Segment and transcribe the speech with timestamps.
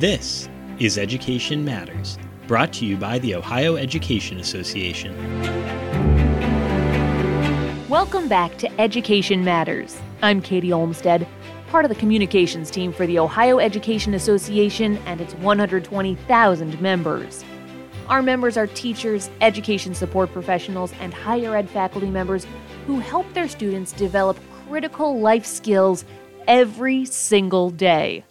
[0.00, 0.48] This
[0.78, 2.16] is Education Matters,
[2.46, 5.14] brought to you by the Ohio Education Association.
[7.86, 10.00] Welcome back to Education Matters.
[10.22, 11.28] I'm Katie Olmstead,
[11.68, 17.44] part of the communications team for the Ohio Education Association and its 120,000 members.
[18.08, 22.46] Our members are teachers, education support professionals, and higher ed faculty members
[22.86, 26.06] who help their students develop critical life skills
[26.48, 28.24] every single day.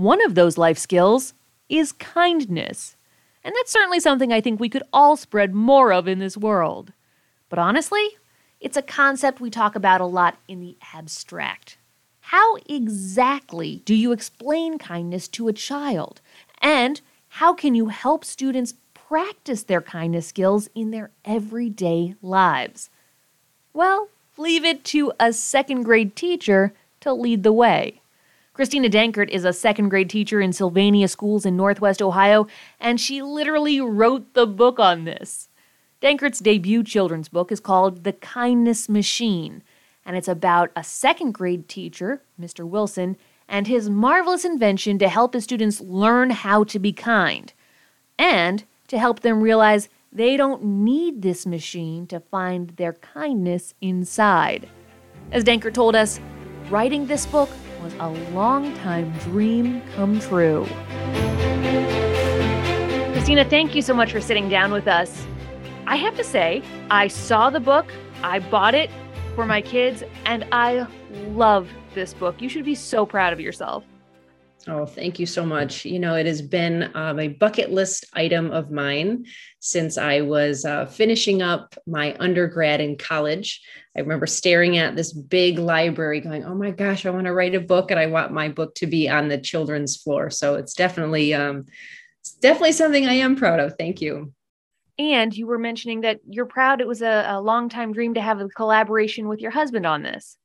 [0.00, 1.34] One of those life skills
[1.68, 2.96] is kindness.
[3.44, 6.94] And that's certainly something I think we could all spread more of in this world.
[7.50, 8.16] But honestly,
[8.60, 11.76] it's a concept we talk about a lot in the abstract.
[12.20, 16.22] How exactly do you explain kindness to a child?
[16.62, 22.88] And how can you help students practice their kindness skills in their everyday lives?
[23.74, 24.08] Well,
[24.38, 28.00] leave it to a second grade teacher to lead the way.
[28.60, 32.46] Christina Dankert is a second grade teacher in Sylvania schools in Northwest Ohio,
[32.78, 35.48] and she literally wrote the book on this.
[36.02, 39.62] Dankert's debut children's book is called The Kindness Machine,
[40.04, 42.68] and it's about a second grade teacher, Mr.
[42.68, 43.16] Wilson,
[43.48, 47.54] and his marvelous invention to help his students learn how to be kind,
[48.18, 54.68] and to help them realize they don't need this machine to find their kindness inside.
[55.32, 56.20] As Dankert told us,
[56.68, 57.48] writing this book
[57.82, 60.66] was a long time dream come true.
[63.12, 65.26] Christina, thank you so much for sitting down with us.
[65.86, 67.92] I have to say, I saw the book,
[68.22, 68.90] I bought it
[69.34, 70.86] for my kids, and I
[71.28, 72.40] love this book.
[72.40, 73.84] You should be so proud of yourself.
[74.68, 75.86] Oh, thank you so much.
[75.86, 79.24] You know, it has been um, a bucket list item of mine
[79.60, 83.62] since I was uh, finishing up my undergrad in college.
[83.96, 87.54] I remember staring at this big library going, oh my gosh, I want to write
[87.54, 90.28] a book and I want my book to be on the children's floor.
[90.28, 91.64] So it's definitely, um,
[92.20, 93.76] it's definitely something I am proud of.
[93.78, 94.34] Thank you.
[94.98, 98.20] And you were mentioning that you're proud it was a, a long time dream to
[98.20, 100.36] have a collaboration with your husband on this.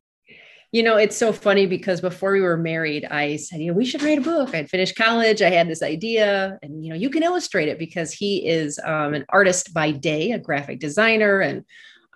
[0.71, 3.85] You know, it's so funny because before we were married, I said, you know, we
[3.85, 4.53] should write a book.
[4.53, 5.41] I'd finished college.
[5.41, 9.13] I had this idea, and, you know, you can illustrate it because he is um,
[9.13, 11.39] an artist by day, a graphic designer.
[11.39, 11.63] And,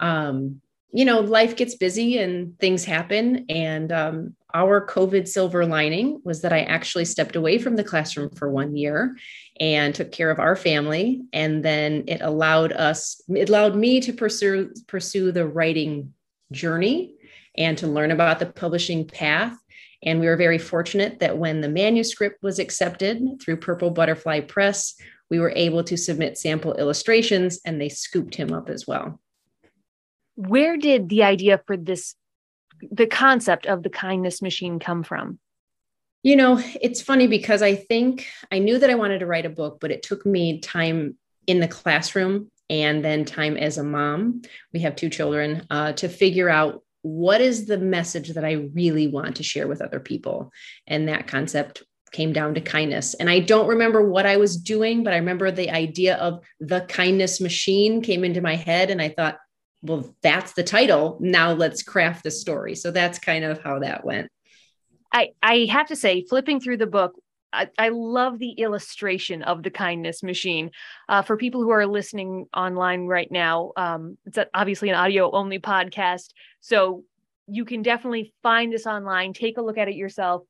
[0.02, 0.62] um,
[0.92, 3.46] you know, life gets busy and things happen.
[3.48, 8.32] And um, our COVID silver lining was that I actually stepped away from the classroom
[8.32, 9.16] for one year
[9.60, 11.22] and took care of our family.
[11.32, 16.14] And then it allowed us, it allowed me to pursue pursue the writing
[16.52, 17.14] journey
[17.60, 19.56] and to learn about the publishing path.
[20.02, 24.96] And we were very fortunate that when the manuscript was accepted through Purple Butterfly Press,
[25.30, 29.20] we were able to submit sample illustrations and they scooped him up as well.
[30.36, 32.16] Where did the idea for this,
[32.90, 35.38] the concept of the kindness machine come from?
[36.24, 39.50] You know, it's funny because I think I knew that I wanted to write a
[39.50, 44.42] book, but it took me time in the classroom and then time as a mom.
[44.74, 49.08] We have two children uh, to figure out what is the message that I really
[49.08, 50.52] want to share with other people?
[50.88, 53.14] And that concept came down to kindness.
[53.14, 56.82] And I don't remember what I was doing, but I remember the idea of the
[56.82, 58.90] kindness machine came into my head.
[58.90, 59.38] And I thought,
[59.82, 61.18] well, that's the title.
[61.22, 62.76] Now let's craft the story.
[62.76, 64.30] So that's kind of how that went.
[65.14, 67.14] I, I have to say, flipping through the book,
[67.52, 70.72] I, I love the illustration of the kindness machine.
[71.08, 75.60] Uh, for people who are listening online right now, um, it's obviously an audio only
[75.60, 76.30] podcast.
[76.62, 77.04] So
[77.48, 80.44] you can definitely find this online, take a look at it yourself.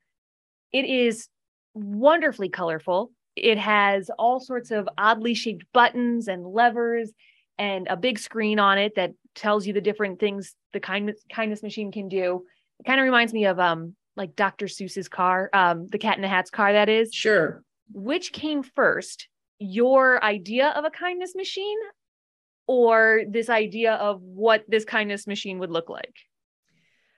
[0.73, 1.29] It is
[1.73, 3.11] wonderfully colorful.
[3.35, 7.11] It has all sorts of oddly shaped buttons and levers
[7.57, 11.63] and a big screen on it that tells you the different things the kindness kindness
[11.63, 12.43] machine can do.
[12.79, 14.67] It kind of reminds me of um like Dr.
[14.67, 17.11] Seuss's car, um, the Cat in the Hat's car, that is.
[17.13, 17.63] Sure.
[17.91, 21.77] Which came first, your idea of a kindness machine
[22.67, 26.13] or this idea of what this kindness machine would look like?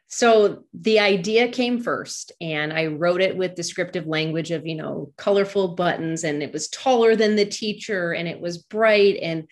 [0.07, 5.11] So the idea came first, and I wrote it with descriptive language of, you know,
[5.17, 9.17] colorful buttons, and it was taller than the teacher, and it was bright.
[9.21, 9.47] And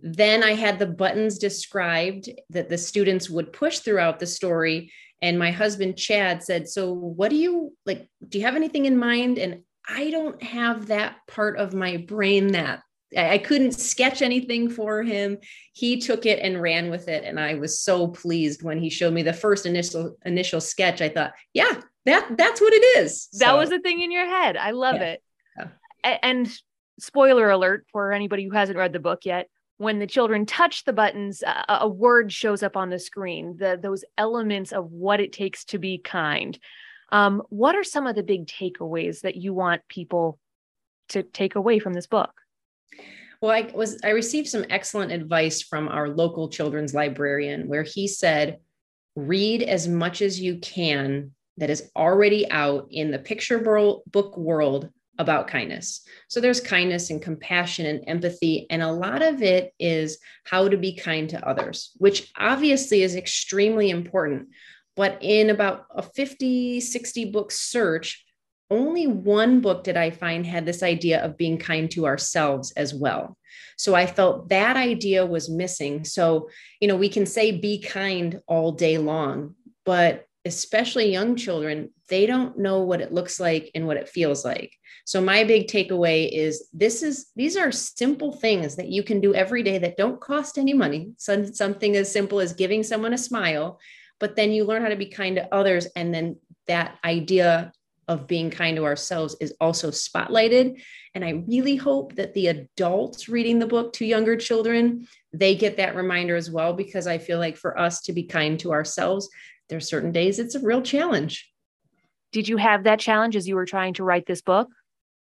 [0.00, 4.90] then I had the buttons described that the students would push throughout the story
[5.22, 8.98] and my husband chad said so what do you like do you have anything in
[8.98, 12.82] mind and i don't have that part of my brain that
[13.16, 15.38] I couldn't sketch anything for him.
[15.72, 19.12] He took it and ran with it, and I was so pleased when he showed
[19.12, 21.00] me the first initial initial sketch.
[21.00, 23.28] I thought, yeah, that that's what it is.
[23.32, 24.56] That so, was the thing in your head.
[24.56, 25.02] I love yeah.
[25.02, 25.22] it.
[25.58, 26.18] Yeah.
[26.22, 26.52] And
[26.98, 29.48] spoiler alert for anybody who hasn't read the book yet:
[29.80, 33.80] when the children touch the buttons, a, a word shows up on the screen, the,
[33.82, 36.58] those elements of what it takes to be kind.
[37.12, 40.38] Um, what are some of the big takeaways that you want people
[41.08, 42.30] to take away from this book?
[43.40, 48.06] Well, I was I received some excellent advice from our local children's librarian where he
[48.06, 48.58] said,
[49.16, 54.90] read as much as you can that is already out in the picture book world
[55.20, 56.00] about kindness.
[56.28, 58.66] So there's kindness and compassion and empathy.
[58.70, 63.14] And a lot of it is how to be kind to others, which obviously is
[63.14, 64.48] extremely important.
[64.96, 68.24] But in about a 50, 60 book search,
[68.70, 72.94] only one book did I find had this idea of being kind to ourselves as
[72.94, 73.36] well.
[73.76, 76.04] So I felt that idea was missing.
[76.04, 76.48] So,
[76.80, 82.26] you know, we can say be kind all day long, but especially young children, they
[82.26, 84.72] don't know what it looks like and what it feels like.
[85.04, 89.34] So my big takeaway is this is these are simple things that you can do
[89.34, 91.12] every day that don't cost any money.
[91.18, 93.80] So something as simple as giving someone a smile,
[94.18, 97.72] but then you learn how to be kind to others and then that idea
[98.06, 100.82] of being kind to ourselves is also spotlighted
[101.14, 105.76] and i really hope that the adults reading the book to younger children they get
[105.76, 109.28] that reminder as well because i feel like for us to be kind to ourselves
[109.70, 111.50] there's certain days it's a real challenge.
[112.32, 114.68] Did you have that challenge as you were trying to write this book?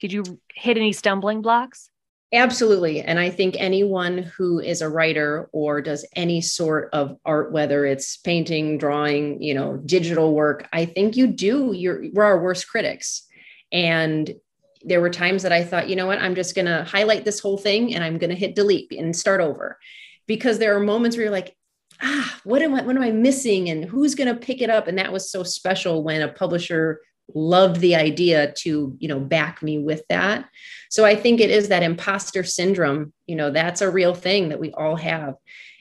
[0.00, 0.25] Did you
[0.55, 1.91] hit any stumbling blocks?
[2.32, 3.00] Absolutely.
[3.00, 7.87] And I think anyone who is a writer or does any sort of art, whether
[7.87, 12.69] it's painting, drawing, you know, digital work, I think you do, you're, we're our worst
[12.69, 13.26] critics.
[13.70, 14.35] And
[14.82, 17.38] there were times that I thought, you know what, I'm just going to highlight this
[17.38, 19.79] whole thing and I'm going to hit delete and start over.
[20.26, 21.55] Because there are moments where you're like,
[22.02, 23.69] ah, what am I, what am I missing?
[23.70, 24.88] And who's going to pick it up?
[24.88, 27.00] And that was so special when a publisher
[27.35, 30.49] loved the idea to, you know, back me with that.
[30.91, 34.61] So I think it is that imposter syndrome, you know, that's a real thing that
[34.61, 35.35] we all have.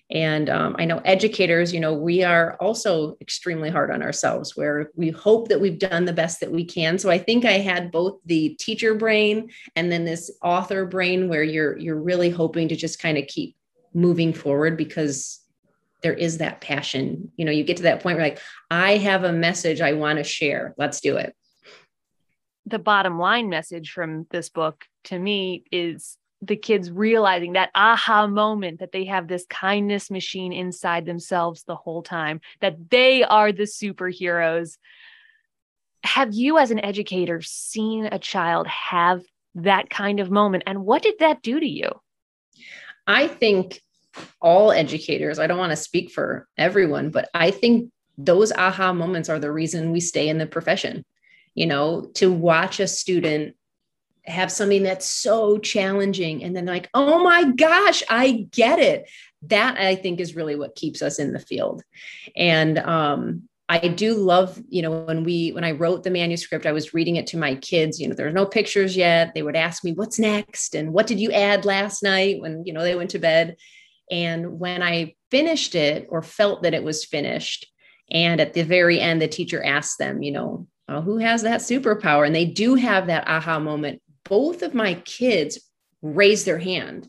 [0.10, 4.92] And um, I know educators, you know, we are also extremely hard on ourselves where
[4.96, 7.00] we hope that we've done the best that we can.
[7.00, 11.44] So I think I had both the teacher brain and then this author brain where
[11.44, 13.56] you're you're really hoping to just kind of keep
[13.94, 15.40] moving forward because
[16.04, 17.32] there is that passion.
[17.38, 18.40] You know, you get to that point where like,
[18.70, 20.76] I have a message I want to share.
[20.78, 21.34] Let's do it.
[22.66, 28.28] The bottom line message from this book to me is the kids realizing that aha
[28.28, 33.52] moment that they have this kindness machine inside themselves the whole time, that they are
[33.52, 34.78] the superheroes.
[36.04, 39.22] Have you, as an educator, seen a child have
[39.56, 40.64] that kind of moment?
[40.68, 41.92] And what did that do to you?
[43.08, 43.82] I think
[44.42, 49.30] all educators, I don't want to speak for everyone, but I think those aha moments
[49.30, 51.04] are the reason we stay in the profession.
[51.56, 53.56] You know, to watch a student
[54.26, 59.10] have something that's so challenging and then like, oh my gosh, I get it.
[59.44, 61.84] That I think is really what keeps us in the field.
[62.36, 66.72] And um, I do love, you know, when we when I wrote the manuscript, I
[66.72, 68.00] was reading it to my kids.
[68.00, 69.34] You know, there were no pictures yet.
[69.34, 72.74] They would ask me, "What's next?" and "What did you add last night?" when you
[72.74, 73.58] know they went to bed.
[74.12, 77.68] And when I finished it or felt that it was finished,
[78.12, 81.62] and at the very end, the teacher asked them, you know, oh, who has that
[81.62, 82.26] superpower?
[82.26, 84.02] And they do have that aha moment.
[84.26, 85.60] Both of my kids
[86.02, 87.08] raised their hand.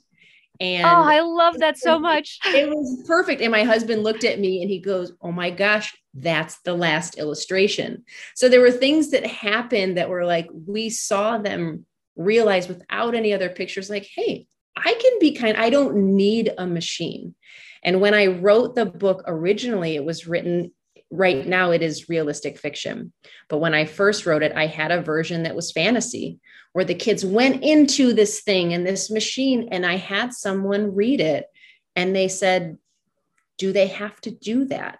[0.60, 2.38] And oh, I love that so much.
[2.46, 3.42] It was perfect.
[3.42, 7.18] And my husband looked at me and he goes, Oh my gosh, that's the last
[7.18, 8.04] illustration.
[8.36, 13.32] So there were things that happened that were like, we saw them realize without any
[13.32, 17.34] other pictures, like, hey, I can be kind, I don't need a machine.
[17.82, 20.72] And when I wrote the book originally, it was written
[21.10, 23.12] right now it is realistic fiction.
[23.48, 26.38] But when I first wrote it, I had a version that was fantasy
[26.72, 31.20] where the kids went into this thing and this machine, and I had someone read
[31.20, 31.46] it
[31.94, 32.78] and they said,
[33.58, 34.98] Do they have to do that?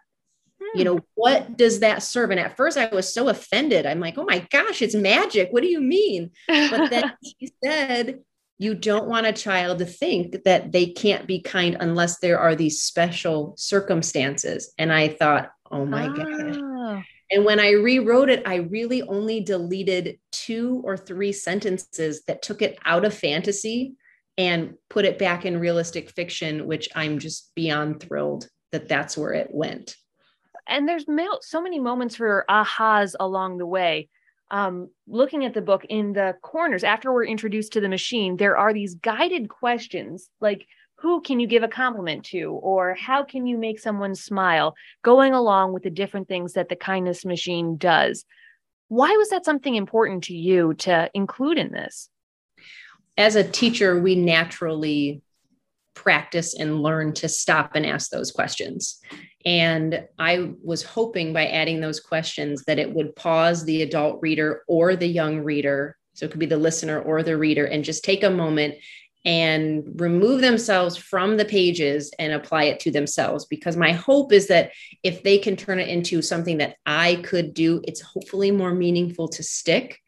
[0.62, 0.78] Hmm.
[0.78, 2.30] You know, what does that serve?
[2.30, 3.86] And at first I was so offended.
[3.86, 5.48] I'm like, oh my gosh, it's magic.
[5.50, 6.30] What do you mean?
[6.46, 8.20] But then he said,
[8.58, 12.54] you don't want a child to think that they can't be kind unless there are
[12.54, 14.72] these special circumstances.
[14.78, 16.12] And I thought, oh my oh.
[16.12, 16.56] gosh.
[16.62, 17.02] Ah.
[17.30, 22.62] And when I rewrote it, I really only deleted two or three sentences that took
[22.62, 23.94] it out of fantasy
[24.36, 29.32] and put it back in realistic fiction, which I'm just beyond thrilled that that's where
[29.32, 29.96] it went.
[30.66, 31.06] And there's
[31.40, 34.08] so many moments for ahas along the way
[34.50, 38.56] um, looking at the book in the corners after we're introduced to the machine there
[38.56, 40.66] are these guided questions like
[41.04, 42.52] who can you give a compliment to?
[42.62, 44.74] Or how can you make someone smile?
[45.02, 48.24] Going along with the different things that the kindness machine does.
[48.88, 52.08] Why was that something important to you to include in this?
[53.18, 55.20] As a teacher we naturally
[55.94, 59.00] practice and learn to stop and ask those questions
[59.44, 64.62] and I was hoping by adding those questions that it would pause the adult reader
[64.66, 68.04] or the young reader So it could be the listener or the reader, and just
[68.04, 68.76] take a moment
[69.26, 73.46] and remove themselves from the pages and apply it to themselves.
[73.46, 74.72] Because my hope is that
[75.02, 79.28] if they can turn it into something that I could do, it's hopefully more meaningful
[79.28, 80.00] to stick.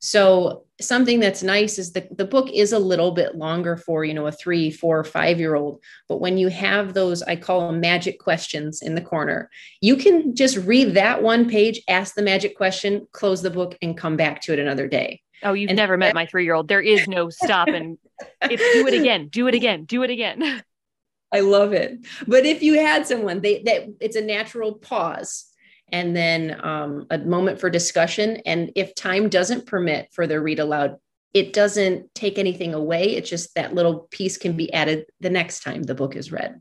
[0.00, 4.14] So something that's nice is that the book is a little bit longer for you
[4.14, 7.80] know a three four five year old but when you have those i call them
[7.80, 9.48] magic questions in the corner
[9.80, 13.96] you can just read that one page ask the magic question close the book and
[13.96, 16.68] come back to it another day Oh, you've and never met my three year old.
[16.68, 17.98] There is no stop and
[18.42, 20.62] it's do it again, do it again, do it again.
[21.32, 21.98] I love it.
[22.28, 25.51] But if you had someone, they that it's a natural pause
[25.92, 28.38] and then um, a moment for discussion.
[28.46, 30.96] And if time doesn't permit for the read aloud,
[31.34, 33.16] it doesn't take anything away.
[33.16, 36.60] It's just that little piece can be added the next time the book is read.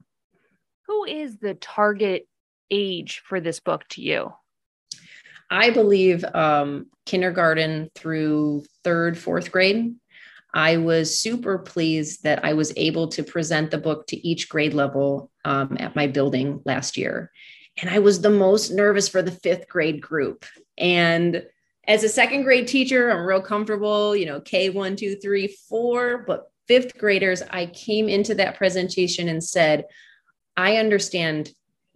[0.87, 2.27] Who is the target
[2.69, 4.33] age for this book to you?
[5.49, 9.95] I believe um, kindergarten through third, fourth grade.
[10.53, 14.73] I was super pleased that I was able to present the book to each grade
[14.73, 17.31] level um, at my building last year.
[17.81, 20.45] And I was the most nervous for the fifth grade group.
[20.77, 21.43] And
[21.87, 26.23] as a second grade teacher, I'm real comfortable, you know, K one, two, three, four.
[26.27, 29.85] But fifth graders, I came into that presentation and said,
[30.55, 31.51] I understand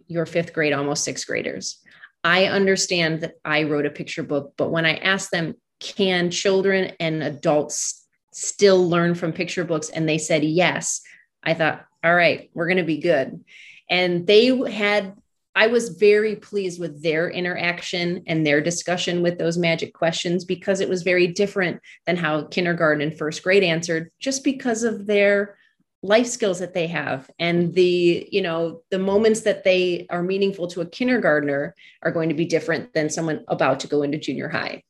[0.08, 1.78] your fifth grade, almost sixth graders.
[2.24, 6.92] I understand that I wrote a picture book, but when I asked them, can children
[6.98, 9.88] and adults still learn from picture books?
[9.88, 11.02] And they said yes.
[11.44, 13.44] I thought, all right, we're going to be good.
[13.88, 15.14] And they had,
[15.56, 20.80] I was very pleased with their interaction and their discussion with those magic questions because
[20.80, 25.56] it was very different than how kindergarten and first grade answered, just because of their
[26.02, 30.68] life skills that they have and the you know the moments that they are meaningful
[30.68, 34.48] to a kindergartner are going to be different than someone about to go into junior
[34.48, 34.82] high.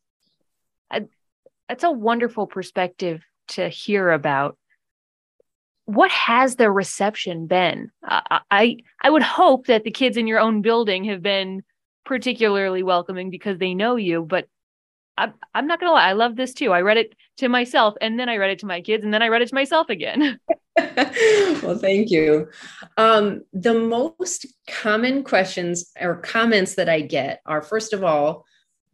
[1.68, 4.58] That's a wonderful perspective to hear about
[5.86, 10.62] what has the reception been i i would hope that the kids in your own
[10.62, 11.62] building have been
[12.04, 14.46] particularly welcoming because they know you but
[15.18, 18.18] I'm, I'm not gonna lie i love this too i read it to myself and
[18.18, 20.38] then i read it to my kids and then i read it to myself again
[21.62, 22.48] well, thank you.
[22.98, 28.44] Um, the most common questions or comments that I get are first of all,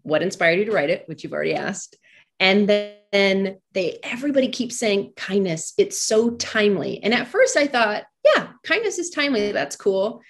[0.03, 1.97] what inspired you to write it, which you've already asked.
[2.43, 5.75] And then they everybody keeps saying kindness.
[5.79, 7.01] It's so timely.
[7.05, 9.53] And at first I thought, yeah, kindness is timely.
[9.53, 10.21] That's cool.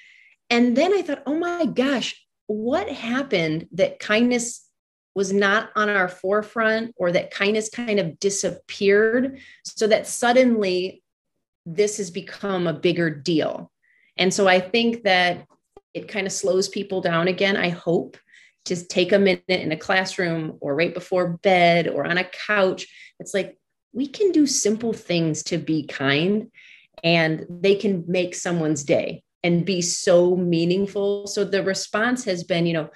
[0.50, 4.68] And then I thought, oh my gosh, what happened that kindness
[5.14, 11.02] was not on our forefront or that kindness kind of disappeared so that suddenly
[11.64, 13.70] this has become a bigger deal.
[14.18, 15.46] And so I think that
[15.94, 17.56] it kind of slows people down again.
[17.56, 18.18] I hope
[18.64, 22.86] to take a minute in a classroom or right before bed or on a couch.
[23.18, 23.58] It's like
[23.92, 26.50] we can do simple things to be kind
[27.02, 31.26] and they can make someone's day and be so meaningful.
[31.26, 32.90] So the response has been, you know,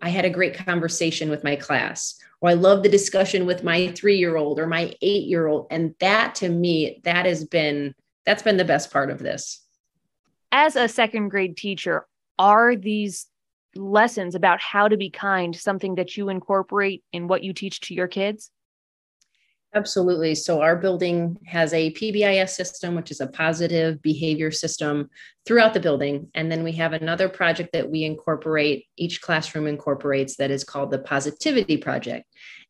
[0.00, 3.88] I had a great conversation with my class, or I love the discussion with my
[3.88, 5.66] three year old or my eight year old.
[5.70, 7.94] And that to me, that has been
[8.24, 9.60] that's been the best part of this.
[10.52, 12.06] As a second grade teacher,
[12.38, 13.26] are these
[13.74, 17.94] lessons about how to be kind something that you incorporate in what you teach to
[17.94, 18.50] your kids?
[19.74, 20.34] Absolutely.
[20.34, 25.10] So, our building has a PBIS system, which is a positive behavior system
[25.46, 26.30] throughout the building.
[26.34, 30.90] And then we have another project that we incorporate, each classroom incorporates, that is called
[30.90, 32.24] the Positivity Project.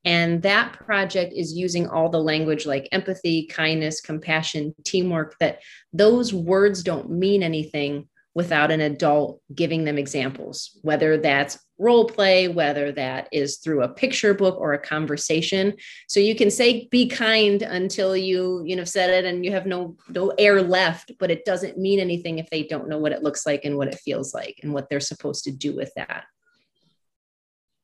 [0.05, 5.61] And that project is using all the language like empathy, kindness, compassion, teamwork, that
[5.93, 12.47] those words don't mean anything without an adult giving them examples, whether that's role play,
[12.47, 15.75] whether that is through a picture book or a conversation.
[16.07, 19.67] So you can say be kind until you, you know, said it and you have
[19.67, 23.25] no no air left, but it doesn't mean anything if they don't know what it
[23.25, 26.23] looks like and what it feels like and what they're supposed to do with that.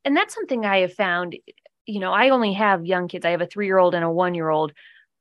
[0.05, 1.35] And that's something I have found
[1.85, 3.27] you know, I only have young kids.
[3.27, 4.73] I have a three year old and a one year old,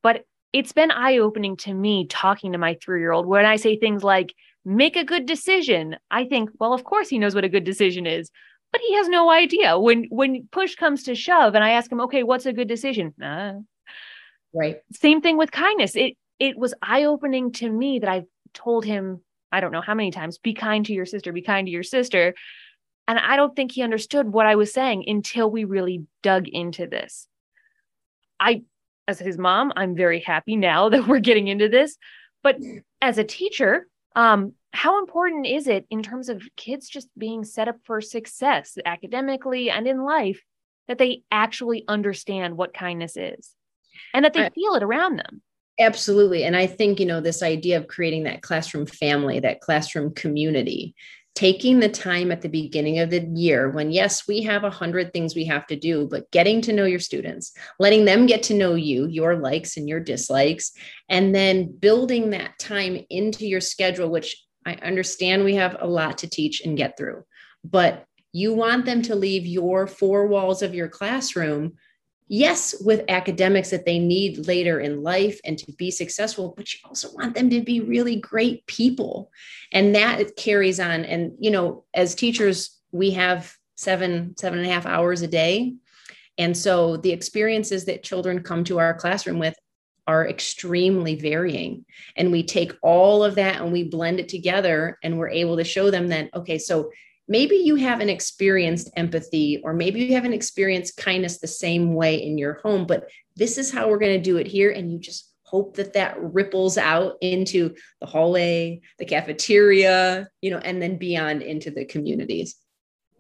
[0.04, 3.56] but it's been eye opening to me talking to my three year old when I
[3.56, 4.36] say things like,
[4.66, 5.98] make a good decision.
[6.12, 8.32] I think, well, of course he knows what a good decision is,
[8.72, 9.78] but he has no idea.
[9.78, 13.14] When when push comes to shove and I ask him, okay, what's a good decision?
[13.22, 13.54] Uh,
[14.54, 14.78] right.
[14.92, 15.96] Same thing with kindness.
[15.96, 19.94] It it was eye opening to me that I've told him, I don't know how
[19.94, 22.34] many times, be kind to your sister, be kind to your sister.
[23.08, 26.88] And I don't think he understood what I was saying until we really dug into
[26.88, 27.28] this.
[28.40, 28.64] I,
[29.08, 31.98] as his mom, I'm very happy now that we're getting into this.
[32.42, 32.58] But
[33.02, 37.68] as a teacher, um, how important is it in terms of kids just being set
[37.68, 40.42] up for success academically and in life
[40.88, 43.56] that they actually understand what kindness is?
[44.14, 45.42] and that they feel it around them.
[45.80, 46.44] Absolutely.
[46.44, 50.94] And I think, you know, this idea of creating that classroom family, that classroom community,
[51.36, 55.12] taking the time at the beginning of the year when, yes, we have a hundred
[55.12, 58.54] things we have to do, but getting to know your students, letting them get to
[58.54, 60.72] know you, your likes and your dislikes,
[61.10, 66.20] and then building that time into your schedule, which I understand we have a lot
[66.20, 67.24] to teach and get through,
[67.64, 71.74] but you want them to leave your four walls of your classroom
[72.28, 76.80] yes, with academics that they need later in life and to be successful, but you
[76.86, 79.32] also want them to be really great people.
[79.72, 81.06] And that carries on.
[81.06, 85.76] And, you know, as teachers, we have seven, seven and a half hours a day.
[86.38, 89.56] And so the experiences that children come to our classroom with
[90.08, 91.86] are extremely varying.
[92.18, 95.64] And we take all of that and we blend it together and we're able to
[95.64, 96.92] show them that, okay, so
[97.28, 102.38] maybe you haven't experienced empathy or maybe you haven't experienced kindness the same way in
[102.38, 105.32] your home but this is how we're going to do it here and you just
[105.44, 111.42] hope that that ripples out into the hallway the cafeteria you know and then beyond
[111.42, 112.56] into the communities.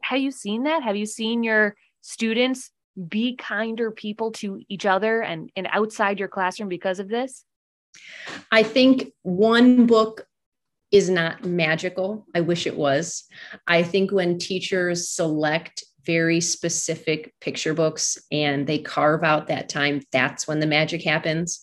[0.01, 0.83] Have you seen that?
[0.83, 2.71] Have you seen your students
[3.07, 7.45] be kinder people to each other and, and outside your classroom because of this?
[8.51, 10.25] I think one book
[10.93, 12.25] is not magical.
[12.35, 13.23] I wish it was.
[13.67, 20.01] I think when teachers select very specific picture books and they carve out that time,
[20.11, 21.61] that's when the magic happens.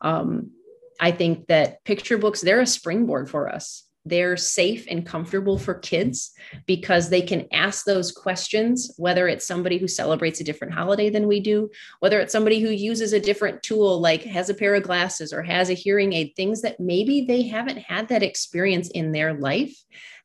[0.00, 0.50] Um,
[0.98, 5.74] I think that picture books, they're a springboard for us they're safe and comfortable for
[5.74, 6.32] kids
[6.66, 11.28] because they can ask those questions whether it's somebody who celebrates a different holiday than
[11.28, 14.82] we do whether it's somebody who uses a different tool like has a pair of
[14.82, 19.12] glasses or has a hearing aid things that maybe they haven't had that experience in
[19.12, 19.74] their life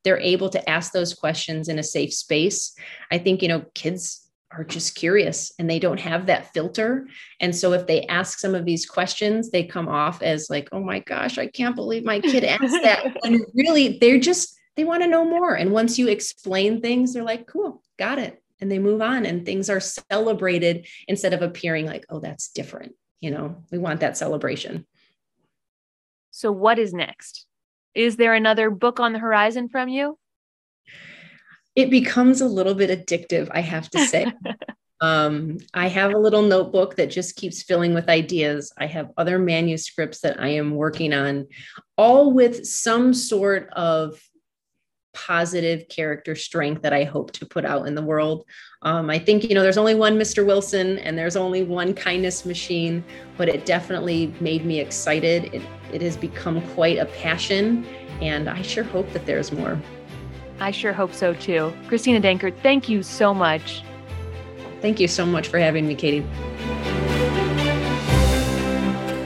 [0.04, 2.76] they're able to ask those questions in a safe space.
[3.12, 7.08] I think you know kids are just curious and they don't have that filter.
[7.40, 10.80] And so if they ask some of these questions, they come off as like, oh
[10.80, 13.06] my gosh, I can't believe my kid asked that.
[13.24, 15.56] and really, they're just, they want to know more.
[15.56, 18.42] And once you explain things, they're like, cool, got it.
[18.60, 22.96] And they move on and things are celebrated instead of appearing like, oh, that's different.
[23.20, 24.86] You know, we want that celebration.
[26.32, 27.46] So, what is next?
[27.96, 30.18] Is there another book on the horizon from you?
[31.78, 34.26] It becomes a little bit addictive, I have to say.
[35.00, 38.74] um, I have a little notebook that just keeps filling with ideas.
[38.80, 41.46] I have other manuscripts that I am working on,
[41.96, 44.20] all with some sort of
[45.14, 48.46] positive character strength that I hope to put out in the world.
[48.82, 50.44] Um, I think, you know, there's only one Mr.
[50.44, 53.04] Wilson and there's only one kindness machine,
[53.38, 55.54] but it definitely made me excited.
[55.54, 55.62] It,
[55.94, 57.86] it has become quite a passion,
[58.20, 59.80] and I sure hope that there's more.
[60.60, 61.74] I sure hope so too.
[61.88, 63.84] Christina Dankert, thank you so much.
[64.82, 66.26] Thank you so much for having me, Katie.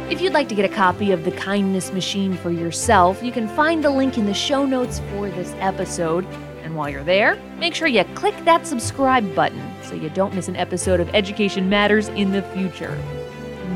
[0.09, 3.47] If you'd like to get a copy of The Kindness Machine for yourself, you can
[3.47, 6.25] find the link in the show notes for this episode.
[6.63, 10.47] And while you're there, make sure you click that subscribe button so you don't miss
[10.47, 12.97] an episode of Education Matters in the future.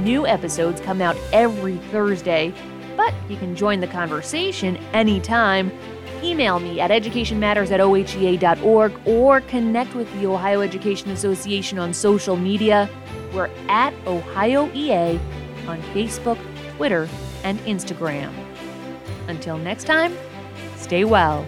[0.03, 2.53] New episodes come out every Thursday,
[2.95, 5.71] but you can join the conversation anytime
[6.23, 12.35] email me at educationmatters at ohea.org or connect with the Ohio Education Association on social
[12.35, 12.89] media.
[13.33, 15.19] We're at Ohio EA
[15.67, 16.39] on Facebook,
[16.75, 17.09] Twitter,
[17.43, 18.33] and Instagram.
[19.27, 20.15] Until next time,
[20.77, 21.45] stay well.